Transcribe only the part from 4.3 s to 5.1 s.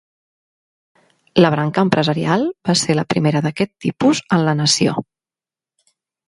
en la nació.